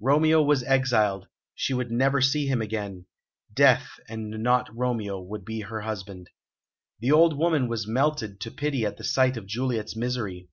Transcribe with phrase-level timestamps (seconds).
[0.00, 3.06] Romeo was exiled, she would never see him again;
[3.54, 6.28] death, and not Romeo, would be her husband.
[7.00, 10.50] The old woman was melted to pity at the sight of Juliet's misery.